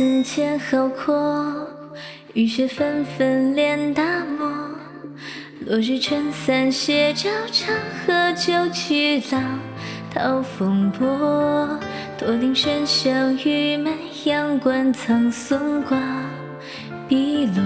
[0.00, 1.68] 此间浩阔，
[2.32, 4.50] 雨雪纷纷连大漠。
[5.66, 7.76] 落日撑伞斜照长
[8.06, 9.60] 河，酒曲浪
[10.10, 11.78] 淘风波。
[12.18, 13.10] 驼铃声笑
[13.44, 13.92] 玉门，
[14.24, 15.98] 阳关苍松挂
[17.06, 17.62] 碧落。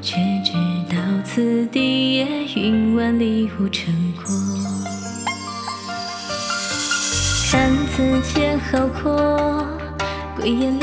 [0.00, 0.14] 却
[0.44, 0.52] 知
[0.88, 3.92] 道此地也云万里无尘
[4.24, 4.32] 过。
[7.50, 9.66] 看此间浩阔，
[10.36, 10.78] 归雁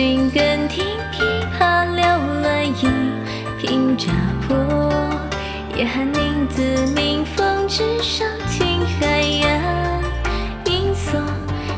[0.00, 1.22] 雨流星更听琵
[1.58, 3.12] 琶撩乱音
[3.58, 4.06] 频乍
[4.48, 4.56] 破。
[5.76, 6.62] 夜寒凝字
[6.94, 10.02] 鸣风枝上，青海岸
[10.64, 11.20] 银锁。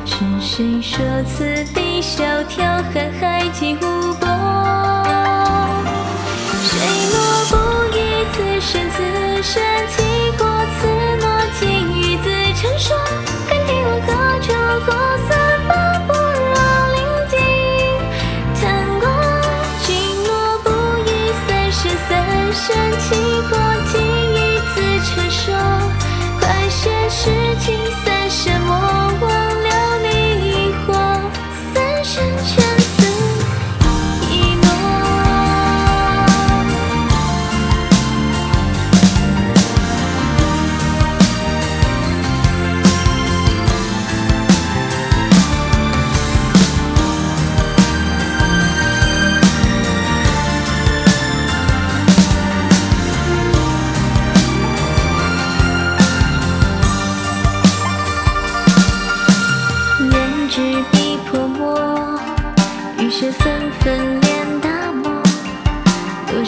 [0.07, 2.65] 是谁说此地萧条，
[2.95, 4.12] 瀚海几无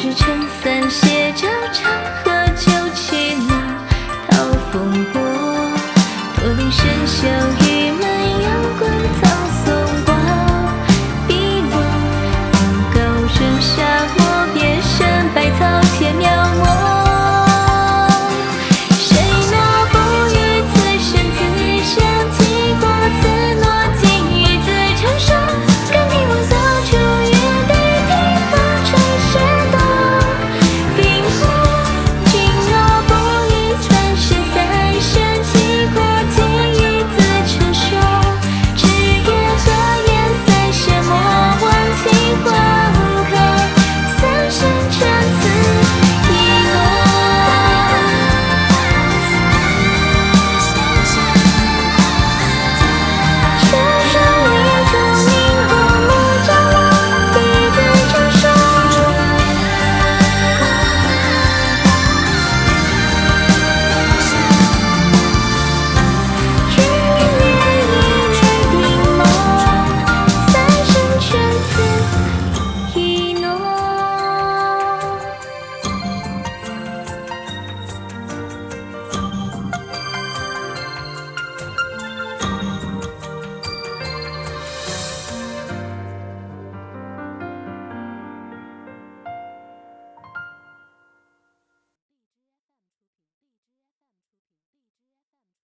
[0.04, 1.13] 落日撑伞